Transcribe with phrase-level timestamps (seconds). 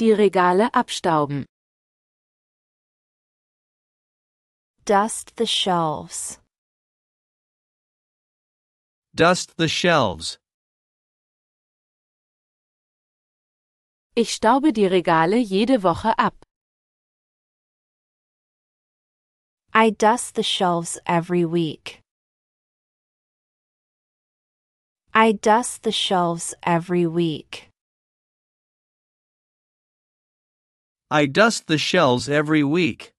[0.00, 1.46] Die Regale abstauben.
[4.84, 6.40] Dust the shelves.
[9.14, 10.38] Dust the shelves.
[14.16, 16.44] Ich staube die Regale jede Woche ab.
[19.72, 22.00] I dust the shelves every week.
[25.14, 27.70] I dust the shelves every week.
[31.14, 33.12] I dust the shelves every week.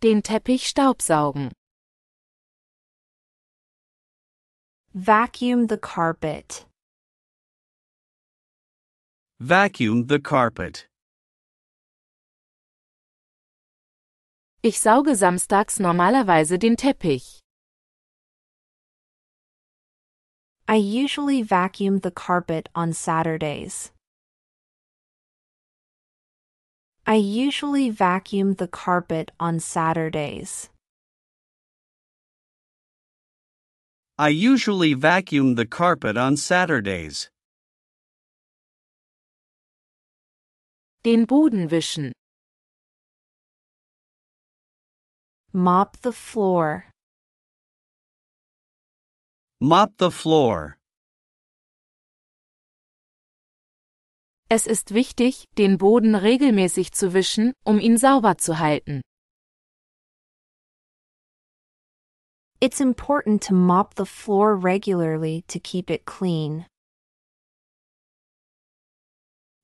[0.00, 1.52] Den Teppich staubsaugen.
[4.94, 6.64] Vacuum the carpet.
[9.38, 10.86] Vacuum the carpet.
[14.62, 17.40] Ich sauge samstags normalerweise den Teppich.
[20.66, 23.92] I usually vacuum the carpet on Saturdays.
[27.04, 30.70] I usually vacuum the carpet on Saturdays.
[34.16, 37.28] I usually vacuum the carpet on Saturdays.
[41.02, 42.12] Den Boden wischen.
[45.52, 46.86] Mop the floor.
[49.60, 50.78] Mop the floor.
[54.54, 59.00] Es ist wichtig, den Boden regelmäßig zu wischen, um ihn sauber zu halten.
[62.60, 66.66] It's important to mop the floor regularly to keep it clean.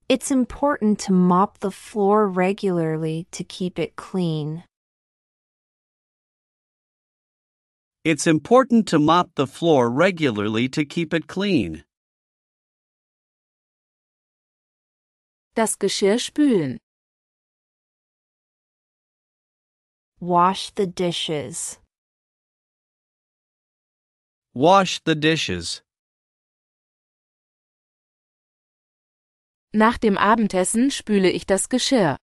[0.09, 4.65] It's important to mop the floor regularly to keep it clean.
[8.05, 11.85] It's important to mop the floor regularly to keep it clean.
[15.59, 16.79] Das Geschirr spülen.
[20.21, 21.81] Wash the dishes.
[24.55, 25.83] Wash the dishes.
[29.73, 32.17] Nach dem Abendessen spüle ich das Geschirr.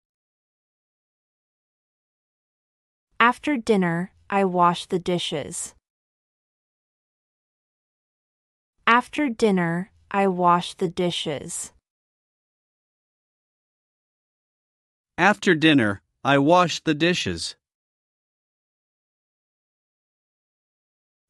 [3.18, 5.74] After dinner, I wash the dishes.
[8.86, 11.72] After dinner, I wash the dishes.
[15.16, 17.54] After dinner, I wash the dishes.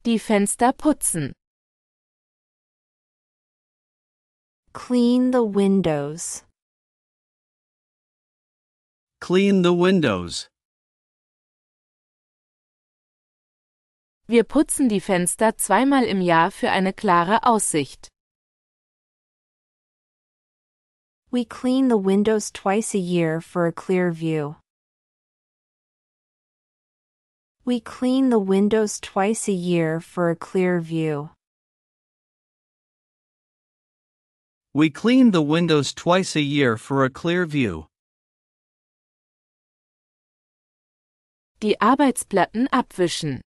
[0.03, 1.33] Die Fenster putzen.
[4.73, 6.43] Clean the windows.
[9.21, 10.49] Clean the windows.
[14.27, 18.14] Wir putzen die Fenster zweimal im Jahr für eine klare Aussicht.
[21.35, 24.55] We clean the windows twice a year for a clear view.
[27.65, 31.31] We clean the windows twice a year for a clear view.
[34.73, 37.87] We clean the windows twice a year for a clear view.
[41.59, 43.41] Die Arbeitsplatten abwischen.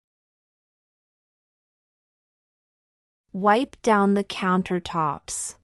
[3.32, 5.57] Wipe down the countertops.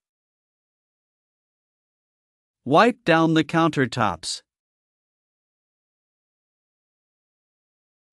[2.66, 4.40] Wipe down the countertops.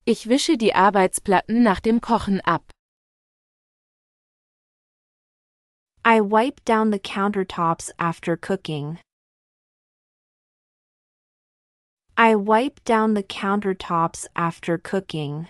[0.06, 2.69] Ich wische die Arbeitsplatten nach dem Kochen ab.
[6.03, 9.00] I wipe down the countertops after cooking.
[12.18, 15.47] I wipe down the countertops after cooking.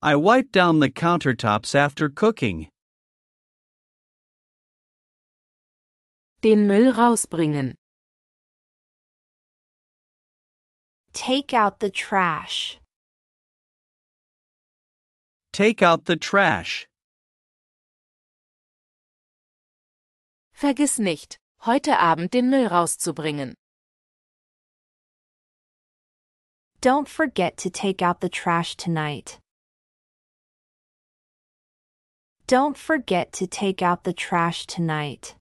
[0.00, 2.68] I wipe down the countertops after cooking.
[6.42, 7.74] Den Müll rausbringen.
[11.12, 12.78] Take out the trash.
[15.52, 16.86] Take out the trash.
[20.54, 23.52] Vergiss nicht, heute Abend den Müll rauszubringen.
[26.80, 29.38] Don't forget to take out the trash tonight.
[32.46, 35.34] Don't forget to take out the trash tonight.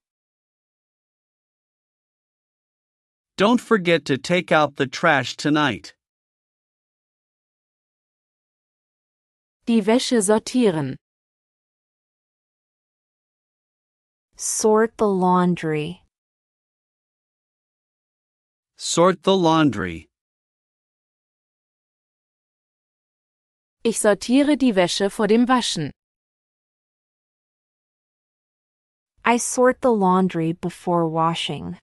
[3.39, 5.93] Don't forget to take out the trash tonight.
[9.65, 10.97] Die Wäsche sortieren.
[14.35, 16.01] Sort the laundry.
[18.75, 20.09] Sort the laundry.
[23.85, 25.91] Ich sortiere die Wäsche vor dem Waschen.
[29.23, 31.77] I sort the laundry before washing.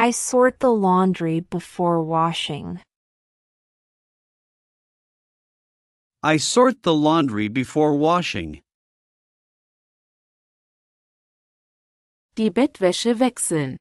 [0.00, 2.80] I sort the laundry before washing.
[6.22, 8.62] I sort the laundry before washing.
[12.34, 13.76] Die Bettwäsche wechseln.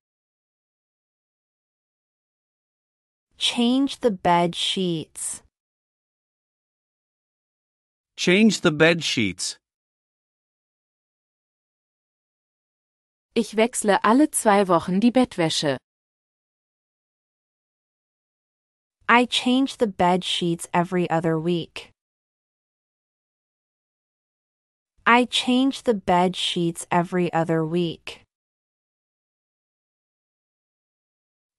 [3.38, 5.42] Change the bed sheets.
[8.18, 9.56] Change the bed sheets.
[13.34, 15.78] Ich wechsle alle zwei Wochen die Bettwäsche.
[19.12, 21.90] I change the bed sheets every other week.
[25.04, 28.22] I change the bed sheets every other week.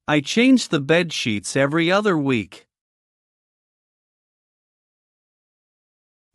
[0.07, 2.67] I change the bed sheets every other week.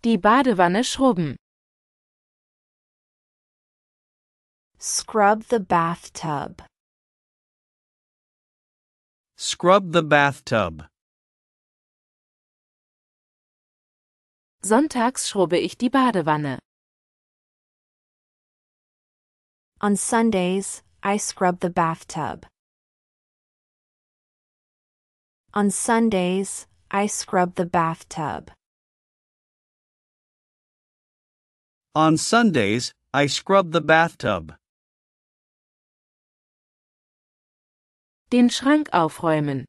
[0.01, 1.38] Die Badewanne schrubben.
[4.77, 6.61] Scrub the bathtub.
[9.38, 10.83] Scrub the bathtub.
[14.65, 16.57] Sonntags schrubbe ich die Badewanne.
[19.79, 22.47] On Sundays, I scrub the bathtub.
[25.53, 28.51] On Sundays, I scrub the bathtub.
[31.94, 34.56] On Sundays, I scrub the bathtub.
[38.31, 39.65] Den Schrank aufräumen.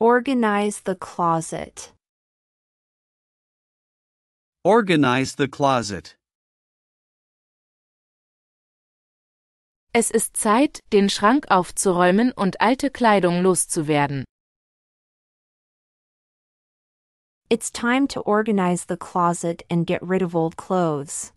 [0.00, 1.92] Organize the closet.
[4.64, 6.16] Organize the closet.
[9.92, 14.24] Es ist Zeit, den Schrank aufzuräumen und alte Kleidung loszuwerden.
[17.50, 21.32] It's time to organize the closet and get rid of old clothes.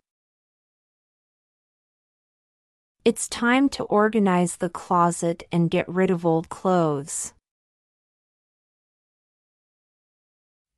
[3.04, 7.34] It's time to organize the closet and get rid of old clothes.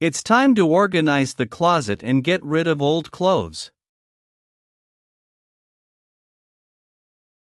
[0.06, 3.70] It's time to organize the closet and get rid of old clothes.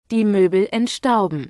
[0.08, 1.50] Die Möbel entstauben.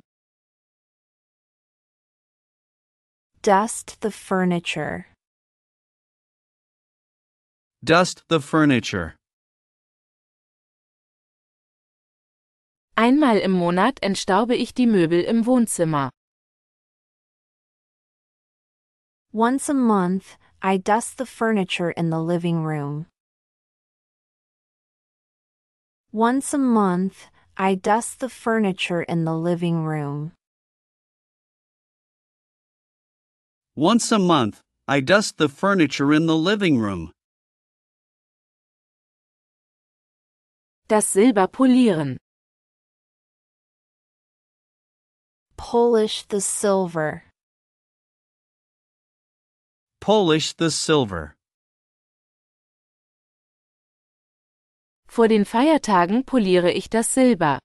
[3.42, 5.06] Dust the furniture.
[7.84, 9.14] Dust the furniture.
[12.96, 16.10] Einmal im Monat entstaube ich die Möbel im Wohnzimmer.
[19.32, 23.04] Once a month, I dust the furniture in the living room.
[26.10, 30.32] Once a month, I dust the furniture in the living room.
[33.76, 37.12] Once a month, I dust the furniture in the living room.
[40.88, 42.16] Das Silber polieren.
[45.58, 47.23] Polish the silver.
[50.04, 51.34] Polish the silver.
[55.08, 57.58] Vor den Feiertagen poliere ich das Silber.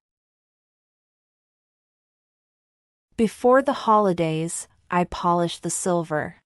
[3.17, 6.37] Before the holidays, I polish the silver.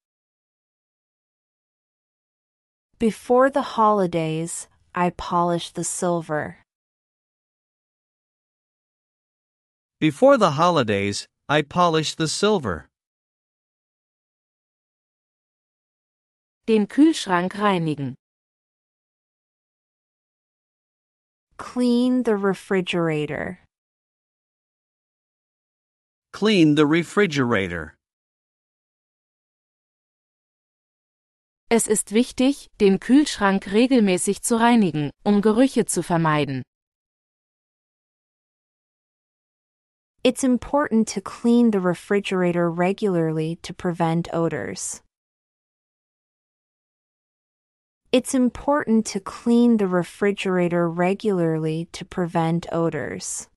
[2.98, 6.58] Before the holidays, I polish the silver.
[10.00, 12.90] Before the holidays, I polish the silver.
[16.66, 18.16] Den Kühlschrank reinigen.
[21.58, 23.60] Clean the refrigerator.
[26.32, 27.96] Clean the refrigerator.
[31.70, 36.64] Es ist wichtig, den Kühlschrank regelmäßig zu reinigen, um Gerüche zu vermeiden.
[40.24, 45.02] It's important to clean the refrigerator regularly to prevent odors.
[48.14, 53.48] It's important to clean the refrigerator regularly to prevent odors.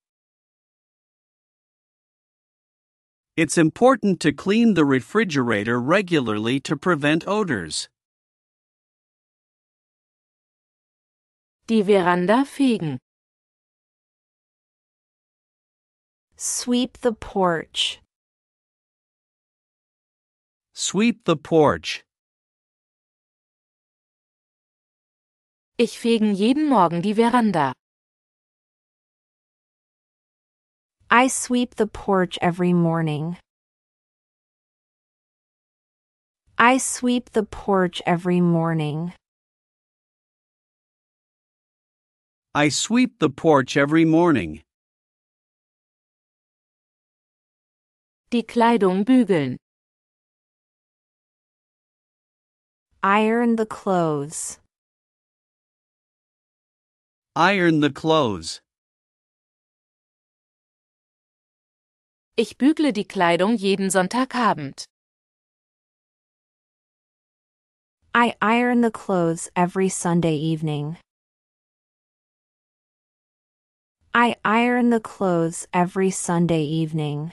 [3.37, 7.91] It's important to clean the refrigerator regularly to prevent odors.
[11.67, 12.97] Die Veranda fegen.
[16.37, 18.01] Sweep the porch.
[20.73, 22.06] Sweep the porch.
[25.79, 27.75] Ich fegen jeden Morgen die Veranda.
[31.11, 33.37] I sweep the porch every morning.
[36.57, 39.13] I sweep the porch every morning.
[42.55, 44.63] I sweep the porch every morning.
[48.31, 49.57] Die Kleidung bügeln.
[53.03, 54.59] Iron the clothes.
[57.39, 58.63] Iron the clothes.
[62.39, 64.87] Ich bügle die Kleidung jeden Sonntagabend.
[68.15, 70.97] I iron the clothes every Sunday evening.
[74.15, 77.33] I iron the clothes every Sunday evening.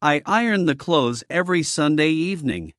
[0.00, 2.72] I iron the clothes every Sunday evening.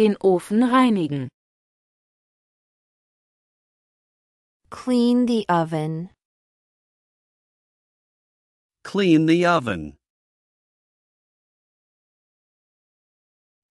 [0.00, 1.28] Den Ofen reinigen.
[4.70, 6.08] Clean the oven.
[8.82, 9.98] Clean the oven.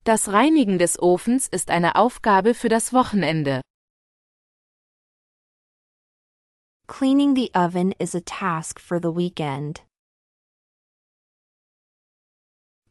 [0.03, 3.62] Das Reinigen des Ofens ist eine Aufgabe für das Wochenende.
[6.86, 9.88] Cleaning the oven is a task for the weekend.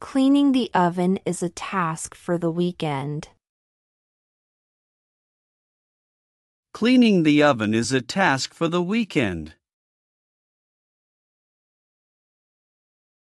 [0.01, 3.31] Cleaning the oven is a task for the weekend.
[6.73, 9.55] Cleaning the oven is a task for the weekend.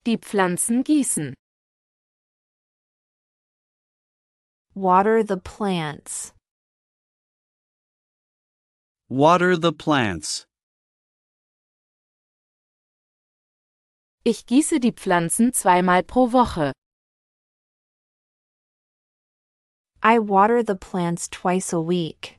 [0.05, 1.33] Die Pflanzen gießen.
[4.75, 6.33] Water the plants.
[9.09, 10.45] Water the plants.
[14.31, 16.71] Ich gieße die Pflanzen zweimal pro Woche.
[20.03, 22.37] I water the plants twice a week.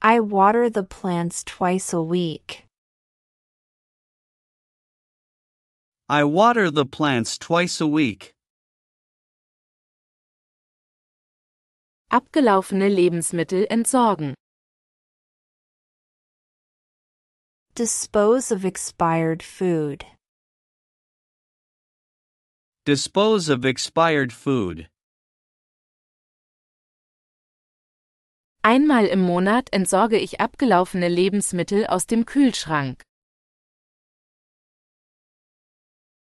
[0.00, 2.68] I water the plants twice a week.
[6.08, 8.32] I water the plants twice a week.
[12.12, 14.34] Abgelaufene Lebensmittel entsorgen.
[17.78, 20.04] Dispose of expired food.
[22.84, 24.88] Dispose of expired food.
[28.64, 33.02] Einmal im Monat entsorge ich abgelaufene Lebensmittel aus dem Kühlschrank.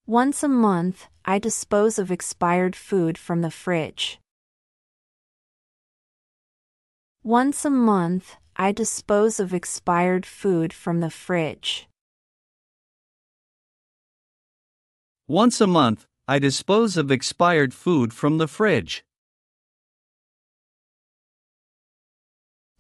[0.06, 4.20] Once a month, I dispose of expired food from the fridge.
[7.24, 11.88] Once a month, I dispose of expired food from the fridge.
[15.28, 19.04] Once a month, I dispose of expired food from the fridge.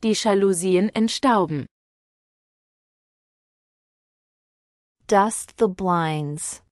[0.00, 1.66] Die Jalousien entstauben.
[5.06, 6.62] Dust the blinds.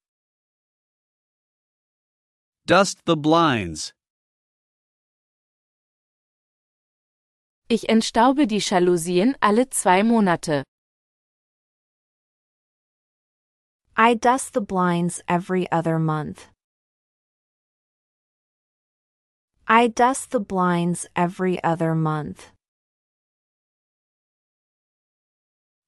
[2.66, 3.92] Dust the blinds.
[7.68, 10.64] Ich entstaube die Jalousien alle zwei Monate.
[13.96, 16.48] I dust the blinds every other month.
[19.66, 22.50] I dust the blinds every other month.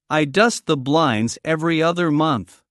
[0.09, 2.63] I dust the blinds every other month.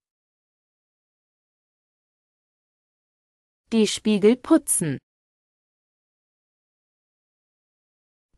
[3.69, 4.97] Die Spiegel putzen.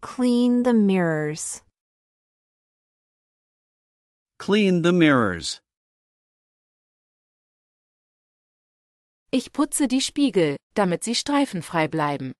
[0.01, 1.61] Clean the mirrors.
[4.37, 5.59] Clean the mirrors.
[9.31, 12.33] Ich putze die Spiegel, damit sie streifenfrei bleiben.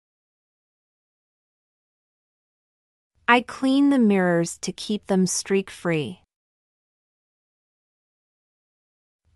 [3.28, 6.22] I clean the mirrors to keep them streak free.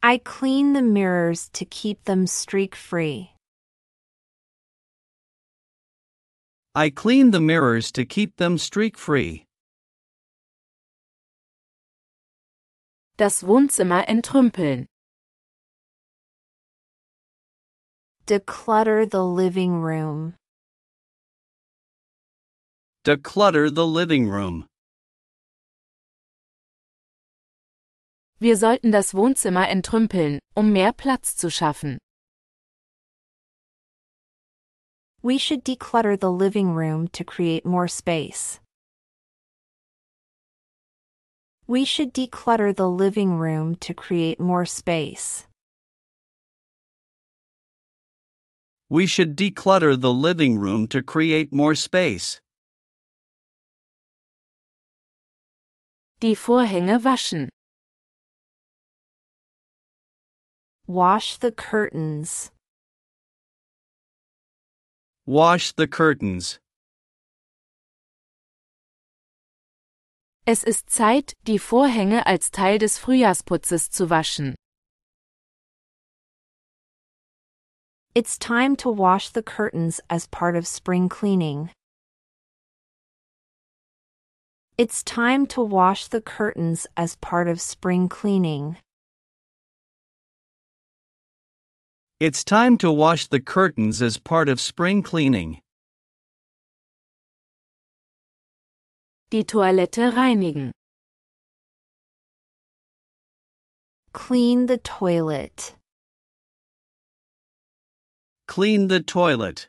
[0.01, 3.31] I clean the mirrors to keep them streak free.
[6.73, 9.45] I clean the mirrors to keep them streak free.
[13.17, 14.87] Das Wohnzimmer entrümpeln.
[18.25, 20.35] Declutter the living room.
[23.03, 24.65] Declutter the living room.
[28.39, 31.97] Wir sollten das Wohnzimmer entrümpeln, um mehr Platz zu schaffen.
[35.23, 38.59] We should declutter the living room to create more space.
[41.67, 45.45] We should declutter the living room to create more space.
[48.89, 52.41] We should declutter the living room to create more space.
[56.19, 57.47] Die Vorhänge waschen.
[60.87, 62.51] Wash the curtains.
[65.31, 66.59] Wash the curtains.
[70.45, 74.55] Es ist Zeit, die Vorhänge als Teil des Frühjahrsputzes zu waschen.
[78.13, 81.69] It's time to wash the curtains as part of spring cleaning.
[84.77, 88.75] It's time to wash the curtains as part of spring cleaning.
[92.21, 95.59] It's time to wash the curtains as part of spring cleaning.
[99.31, 100.69] Die Toilette reinigen.
[104.13, 105.73] Clean the toilet.
[108.47, 109.67] Clean the toilet.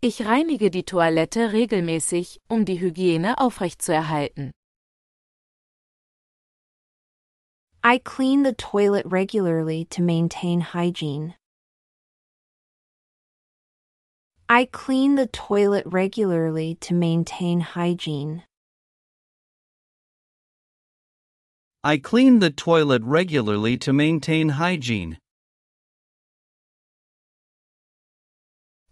[0.00, 4.52] Ich reinige die Toilette regelmäßig, um die Hygiene aufrechtzuerhalten.
[7.88, 11.36] I clean the toilet regularly to maintain hygiene.
[14.46, 18.42] I clean the toilet regularly to maintain hygiene.
[21.82, 25.16] I clean the toilet regularly to maintain hygiene.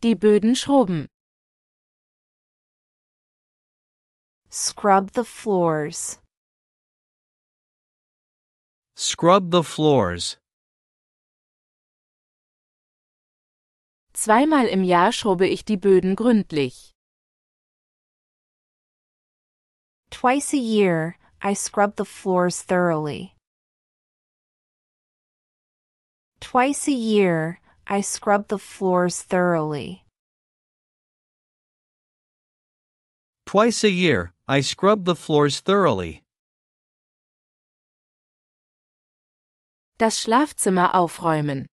[0.00, 1.06] Die Böden schrubben.
[4.48, 6.18] Scrub the floors.
[8.98, 10.38] Scrub the floors.
[14.14, 16.94] Zweimal im Jahr schrubbe ich die Böden gründlich.
[20.10, 23.34] Twice a year, I scrub the floors thoroughly.
[26.40, 30.06] Twice a year, I scrub the floors thoroughly.
[33.44, 36.22] Twice a year, I scrub the floors thoroughly.
[39.98, 41.66] Das Schlafzimmer aufräumen.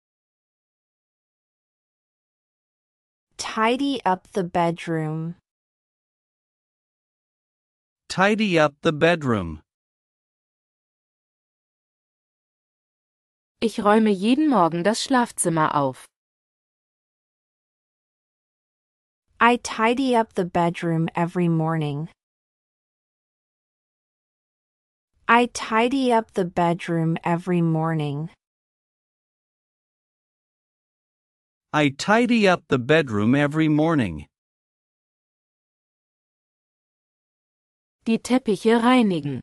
[3.35, 5.35] Tidy up the bedroom.
[8.07, 9.61] Tidy up the bedroom.
[13.59, 16.05] Ich räume jeden Morgen das Schlafzimmer auf.
[19.41, 22.07] I tidy up the bedroom every morning.
[25.27, 28.29] I tidy up the bedroom every morning.
[31.71, 34.27] I tidy up the bedroom every morning.
[38.05, 39.39] Die Teppiche reinigen.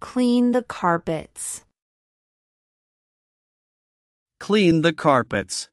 [0.00, 1.64] Clean the carpets.
[4.40, 5.68] Clean the carpets.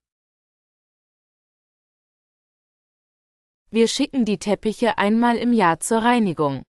[3.72, 6.64] Wir schicken die Teppiche einmal im Jahr zur Reinigung.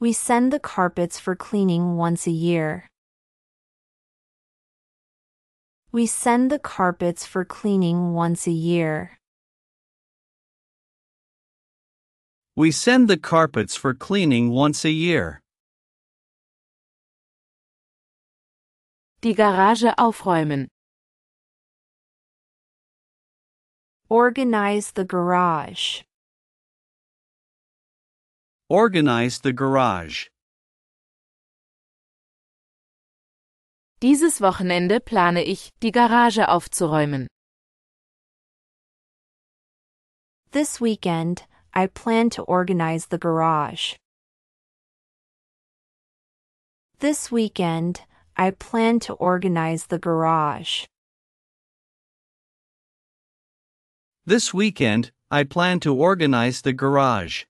[0.00, 2.88] We send the carpets for cleaning once a year.
[5.92, 9.18] We send the carpets for cleaning once a year.
[12.56, 15.40] We send the carpets for cleaning once a year.
[19.20, 20.68] Die Garage aufräumen.
[24.10, 26.02] Organize the garage.
[28.68, 30.28] Organize the garage.
[34.02, 37.26] Dieses Wochenende plane ich, die Garage aufzuräumen.
[40.50, 43.96] This weekend, I plan to organize the garage.
[46.98, 48.02] This weekend,
[48.36, 50.86] I plan to organize the garage.
[54.26, 57.44] This weekend, I plan to organize the garage.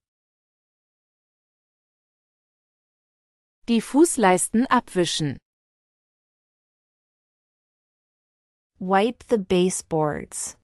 [3.67, 5.39] Die Fußleisten abwischen.
[8.81, 10.57] Wipe the baseboards.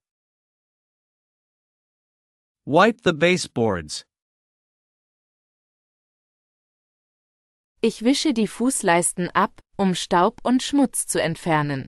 [2.66, 4.04] Wipe the baseboards.
[7.80, 11.86] Ich wische die Fußleisten ab, um Staub und Schmutz zu entfernen.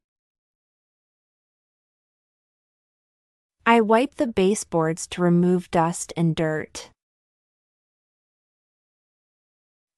[3.65, 6.91] I wipe the baseboards to remove dust and dirt.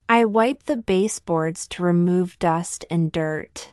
[0.06, 3.72] I wipe the baseboards to remove dust and dirt.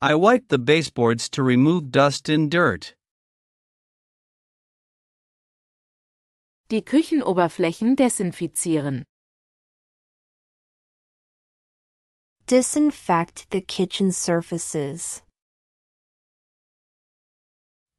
[0.00, 2.94] I wipe the baseboards to remove dust and dirt.
[6.70, 9.04] Die Küchenoberflächen desinfizieren.
[12.46, 15.20] Disinfect the kitchen surfaces.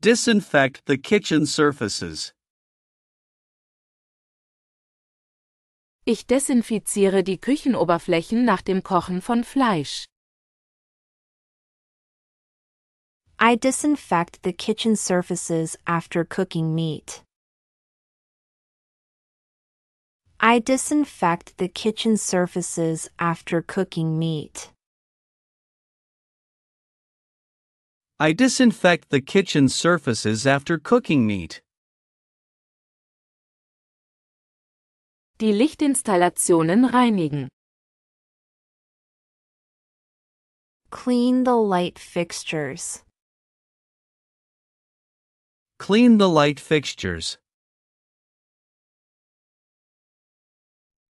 [0.01, 2.31] Disinfect the kitchen surfaces.
[6.05, 10.05] Ich desinfiziere die Küchenoberflächen nach dem Kochen von Fleisch.
[13.41, 17.21] I disinfect the kitchen surfaces after cooking meat.
[20.39, 24.71] I disinfect the kitchen surfaces after cooking meat.
[28.21, 31.61] I disinfect the kitchen surfaces after cooking meat.
[35.39, 37.47] Die Lichtinstallationen reinigen.
[40.91, 43.05] Clean the light fixtures.
[45.77, 47.37] Clean the light fixtures.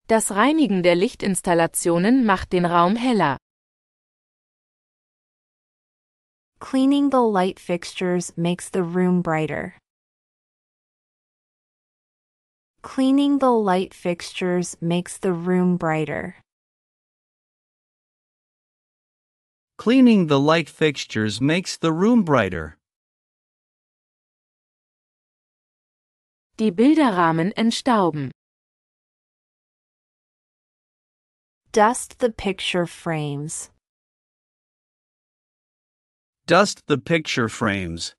[0.08, 3.38] Das Reinigen der Lichtinstallationen macht den Raum heller.
[6.60, 9.76] Cleaning the light fixtures makes the room brighter.
[12.82, 16.38] Cleaning the light fixtures makes the room brighter.
[19.78, 22.78] Cleaning the light fixtures makes the room brighter.
[26.58, 28.32] Die Bilderrahmen entstauben.
[31.72, 33.70] Dust the picture frames.
[36.48, 38.16] Dust the picture frames.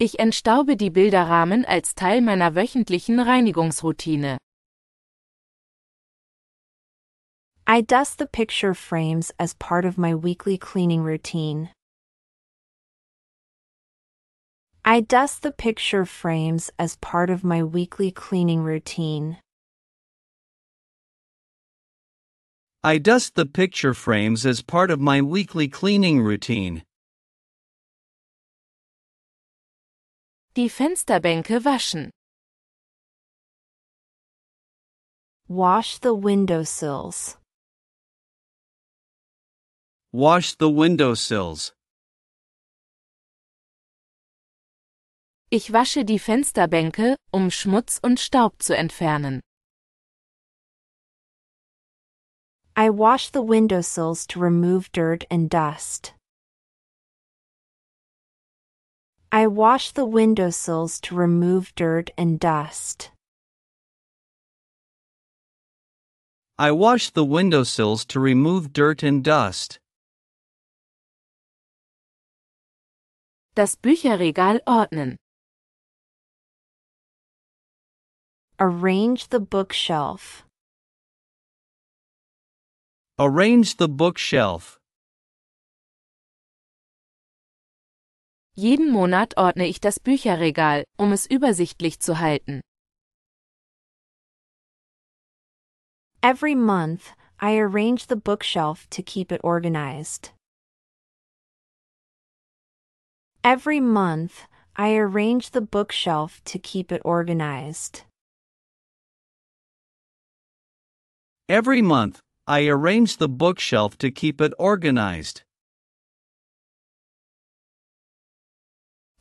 [0.00, 4.38] Ich entstaube die Bilderrahmen als Teil meiner wöchentlichen Reinigungsroutine.
[7.64, 11.70] I dust the picture frames as part of my weekly cleaning routine.
[14.84, 19.36] I dust the picture frames as part of my weekly cleaning routine.
[22.82, 26.82] I dust the picture frames as part of my weekly cleaning routine.
[30.54, 32.08] Die Fensterbänke waschen.
[35.46, 37.36] Wash the windowsills.
[40.12, 41.74] Wash the windowsills.
[45.50, 49.40] Ich wasche die Fensterbänke, um Schmutz und Staub zu entfernen.
[52.80, 56.14] I wash the windowsills to remove dirt and dust.
[59.30, 63.10] I wash the windowsills to remove dirt and dust.
[66.58, 69.78] I wash the windowsills to remove dirt and dust.
[73.54, 75.16] Das Bücherregal ordnen.
[78.58, 80.46] Arrange the bookshelf.
[83.20, 84.78] Arrange the bookshelf.
[88.56, 92.62] Jeden Monat ordne ich das Bücherregal, um es übersichtlich zu halten.
[96.22, 100.30] Every month, I arrange the bookshelf to keep it organized.
[103.44, 108.04] Every month, I arrange the bookshelf to keep it organized.
[111.50, 115.42] Every month, I arrange the bookshelf to keep it organized.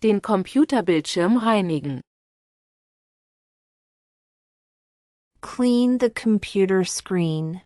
[0.02, 2.02] Den Computerbildschirm reinigen.
[5.42, 7.62] Clean the computer screen.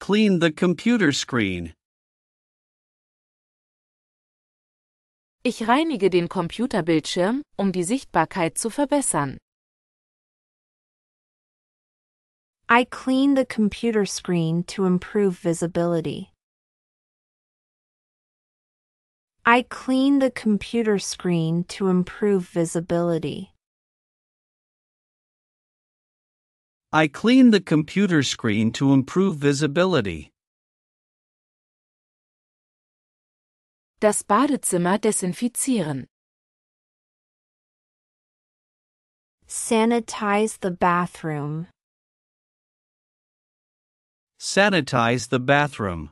[0.00, 1.74] Clean the computer screen.
[5.42, 9.36] Ich reinige den Computerbildschirm, um die Sichtbarkeit zu verbessern.
[12.68, 16.32] I clean the computer screen to improve visibility.
[19.44, 23.54] I clean the computer screen to improve visibility.
[26.92, 30.32] I clean the computer screen to improve visibility.
[34.00, 36.06] Das Badezimmer desinfizieren.
[39.46, 41.68] Sanitize the bathroom.
[44.38, 46.10] Sanitize the bathroom.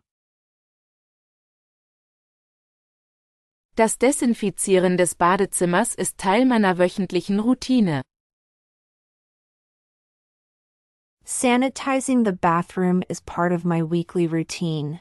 [3.76, 8.02] Das Desinfizieren des Badezimmers ist Teil meiner wöchentlichen Routine.
[11.24, 15.00] Sanitizing the bathroom is part of my weekly routine.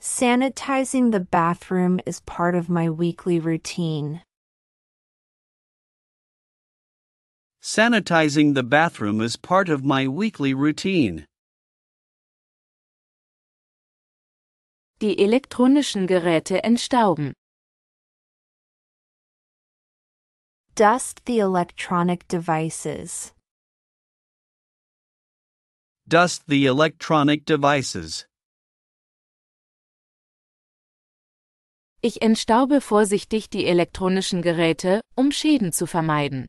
[0.00, 4.22] Sanitizing the bathroom is part of my weekly routine.
[7.68, 11.26] Sanitizing the bathroom is part of my weekly routine.
[15.02, 17.34] Die elektronischen Geräte entstauben.
[20.76, 23.34] Dust the electronic devices.
[26.08, 28.24] Dust the electronic devices.
[32.00, 36.46] Ich entstaube vorsichtig die elektronischen Geräte, um Schäden zu vermeiden.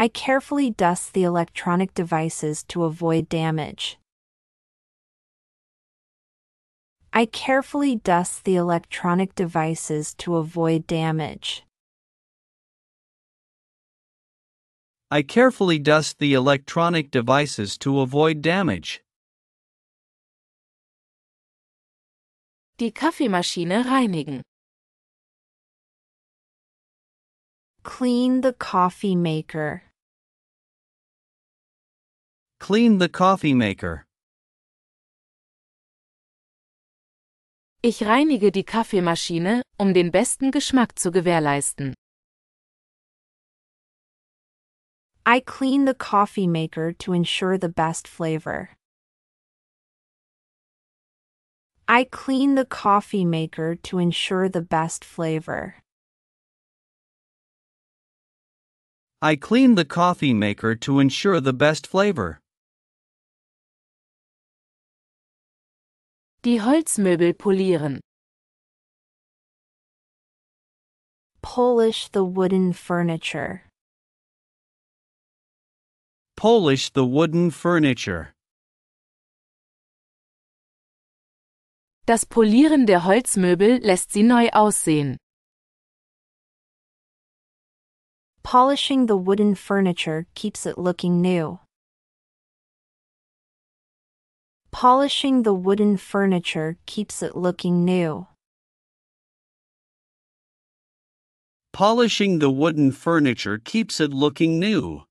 [0.00, 3.98] I carefully dust the electronic devices to avoid damage.
[7.12, 11.64] I carefully dust the electronic devices to avoid damage.
[15.10, 19.02] I carefully dust the electronic devices to avoid damage.
[22.78, 24.40] Die Kaffeemaschine reinigen.
[27.82, 29.89] Clean the coffee maker.
[32.60, 34.04] Clean the coffee maker.
[37.82, 41.94] Ich reinige die Kaffeemaschine, um den besten Geschmack zu gewährleisten.
[45.24, 48.68] I clean the coffee maker to ensure the best flavor.
[51.88, 55.76] I clean the coffee maker to ensure the best flavor.
[59.22, 62.38] I clean the coffee maker to ensure the best flavor.
[66.42, 68.00] Die Holzmöbel polieren.
[71.42, 73.64] Polish the wooden furniture.
[76.38, 78.32] Polish the wooden furniture.
[82.06, 85.18] Das Polieren der Holzmöbel lässt sie neu aussehen.
[88.42, 91.58] Polishing the wooden furniture keeps it looking new.
[94.72, 98.28] Polishing the wooden furniture keeps it looking new.
[101.72, 105.02] Polishing the wooden furniture keeps it looking new.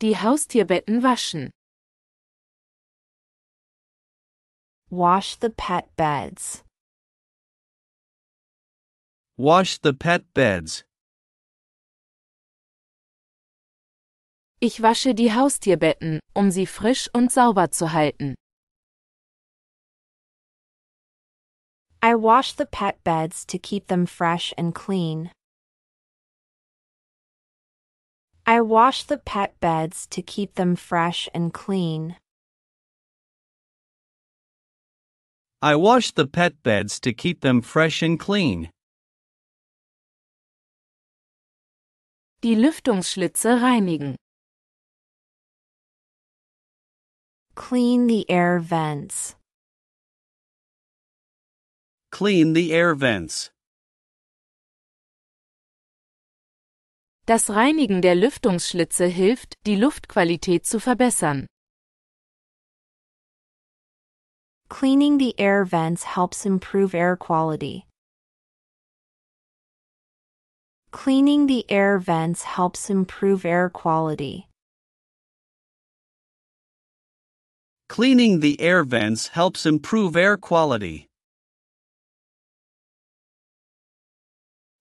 [0.00, 1.50] Die Haustierbetten waschen.
[4.90, 6.62] Wash the pet beds.
[9.36, 10.84] Wash the pet beds.
[14.60, 18.34] Ich wasche die Haustierbetten, um sie frisch und sauber zu halten.
[22.02, 25.30] I wash the pet beds to keep them fresh and clean.
[28.46, 32.16] I wash the pet beds to keep them fresh and clean.
[35.62, 38.70] I wash the pet beds to keep them fresh and clean.
[42.42, 44.16] Die Lüftungsschlitze reinigen.
[47.58, 49.34] Clean the air vents.
[52.12, 53.50] Clean the air vents.
[57.26, 61.46] Das Reinigen der Lüftungsschlitze hilft, die Luftqualität zu verbessern.
[64.70, 67.86] Cleaning the air vents helps improve air quality.
[70.92, 74.48] Cleaning the air vents helps improve air quality.
[77.88, 81.06] Cleaning the air vents helps improve air quality.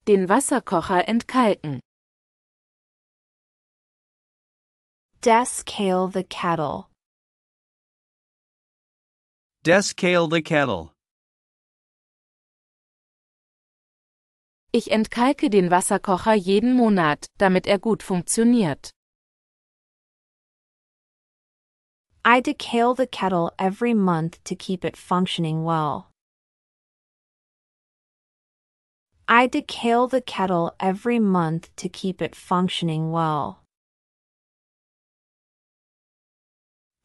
[0.05, 1.79] Den Wasserkocher entkalken.
[5.21, 6.89] Descale the kettle.
[9.63, 10.93] Descale the kettle.
[14.71, 18.91] Ich entkalke den Wasserkocher jeden Monat, damit er gut funktioniert.
[22.29, 26.11] I descale the kettle every month to keep it functioning well.
[29.29, 33.63] I descale the kettle every month to keep it functioning well.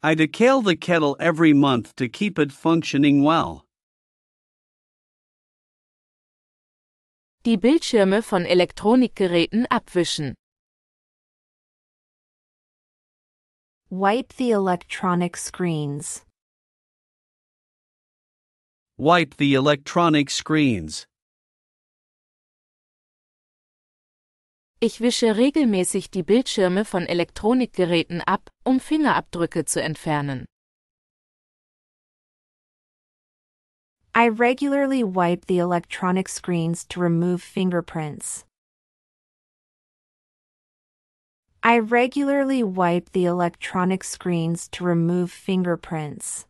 [0.01, 3.63] I descale the kettle every month to keep it functioning well.
[7.45, 10.33] Die Bildschirme von Elektronikgeräten abwischen.
[13.95, 16.25] Wipe the electronic screens.
[18.97, 21.05] Wipe the electronic screens.
[24.79, 30.45] Ich wische regelmäßig die Bildschirme von Elektronikgeräten ab, um Fingerabdrücke zu entfernen.
[34.15, 38.43] I regularly wipe the electronic screens to remove fingerprints.
[41.65, 46.45] I regularly wipe the electronic screens to remove fingerprints.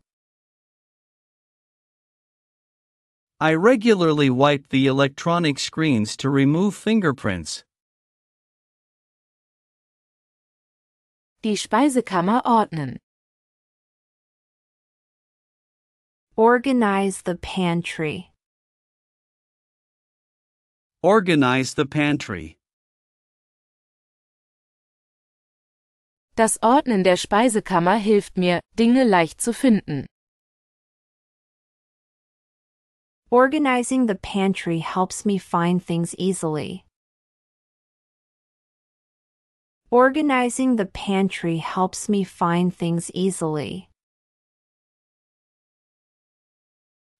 [3.40, 7.64] I regularly wipe the electronic screens to remove fingerprints.
[11.44, 12.98] Die Speisekammer ordnen.
[16.36, 18.32] Organize the pantry.
[21.04, 22.58] Organize the pantry.
[26.36, 30.08] Das Ordnen der Speisekammer hilft mir, Dinge leicht zu finden.
[33.30, 36.86] Organizing the pantry helps me find things easily.
[39.92, 43.90] Organizing the pantry helps me find things easily.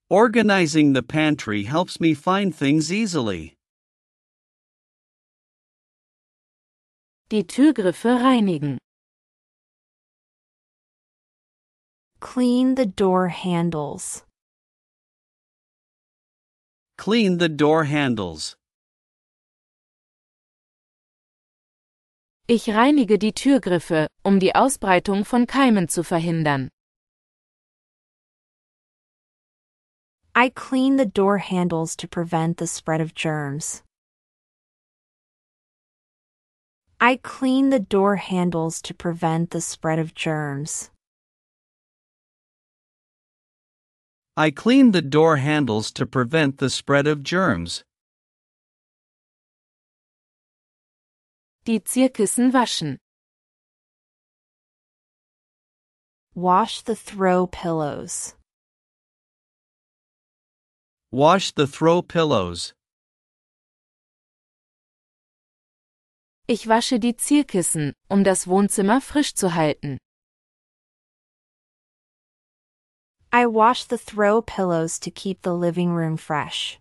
[0.10, 3.54] Organizing the pantry helps me find things easily.
[7.30, 8.80] Die Türgriffe reinigen.
[12.24, 14.24] Clean the door handles.
[16.98, 18.56] Clean the door handles.
[22.48, 26.70] Ich reinige die Türgriffe, um die Ausbreitung von Keimen zu verhindern.
[30.34, 33.84] I clean the door handles to prevent the spread of germs.
[37.02, 40.90] I clean the door handles to prevent the spread of germs.
[44.36, 47.84] I clean the door handles to prevent the spread of germs.
[51.66, 52.98] Die Zierkissen waschen.
[56.34, 58.34] Wash the throw pillows.
[61.12, 62.74] Wash the throw pillows.
[66.48, 70.00] Ich wasche die Zierkissen, um das Wohnzimmer frisch zu halten.
[73.36, 76.78] I wash the throw pillows to keep the living room fresh.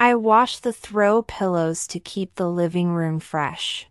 [0.00, 3.90] I wash the throw pillows to keep the living room fresh.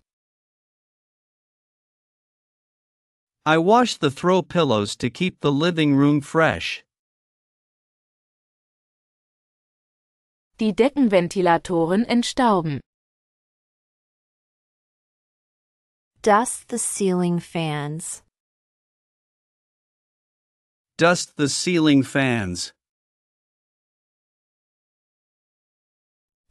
[3.45, 6.83] I wash the throw pillows to keep the living room fresh.
[10.57, 12.79] Die Deckenventilatoren entstauben.
[16.23, 18.24] Dust the ceiling fans.
[20.97, 22.71] Dust the ceiling fans.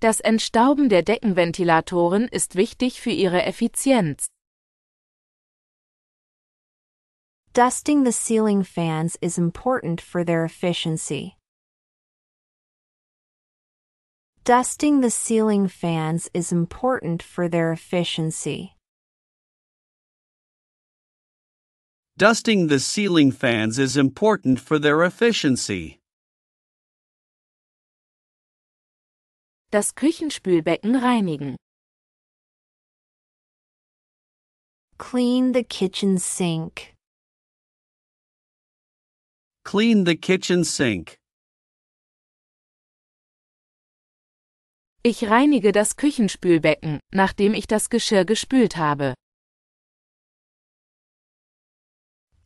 [0.01, 4.27] Das Entstauben der Deckenventilatoren ist wichtig für ihre Effizienz.
[7.55, 11.39] Dusting the ceiling fans is important for their efficiency.
[14.45, 18.75] Dusting the ceiling fans is important for their efficiency.
[22.17, 25.99] Dusting the ceiling fans is important for their efficiency.
[29.73, 31.57] Das Küchenspülbecken reinigen.
[34.97, 36.95] Clean the kitchen sink.
[39.65, 41.17] Clean the kitchen sink.
[45.03, 49.15] Ich reinige das Küchenspülbecken, nachdem ich das Geschirr gespült habe.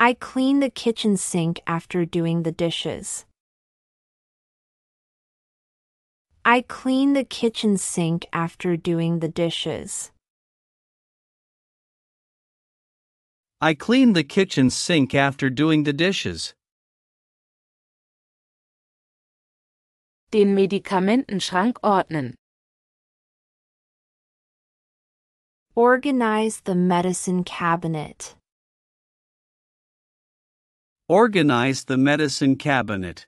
[0.00, 3.26] I clean the kitchen sink after doing the dishes.
[6.44, 10.12] I clean the kitchen sink after doing the dishes.
[13.60, 16.54] I clean the kitchen sink after doing the dishes.
[20.30, 22.34] Den Medikamentenschrank ordnen.
[25.74, 28.37] Organize the medicine cabinet.
[31.10, 33.26] Organize the medicine cabinet.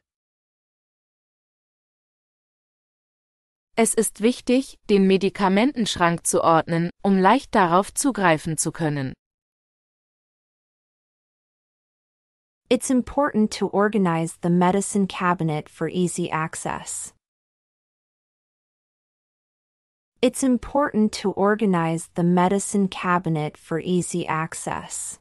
[3.74, 9.14] Es ist wichtig, den Medikamentenschrank zu ordnen, um leicht darauf zugreifen zu können.
[12.68, 17.14] It's important to organize the medicine cabinet for easy access.
[20.20, 25.18] It's important to organize the medicine cabinet for easy access.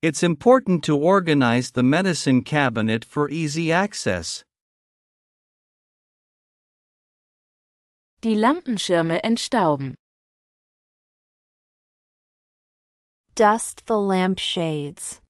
[0.00, 4.44] It's important to organize the medicine cabinet for easy access.
[8.22, 9.94] Die Lampenschirme entstauben.
[13.34, 15.20] Dust the lampshades.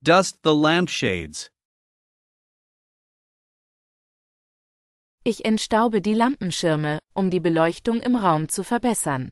[0.00, 1.48] Dust the lampshades.
[5.24, 9.30] Ich entstaube die Lampenschirme, um die Beleuchtung im Raum zu verbessern.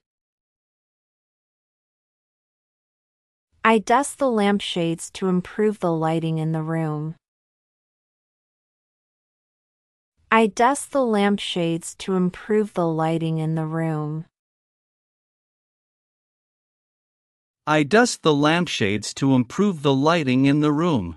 [3.66, 7.14] I dust the lampshades to improve the lighting in the room.
[10.30, 14.26] I dust the lampshades to improve the lighting in the room.
[17.66, 21.16] I dust the lampshades to improve the lighting in the room.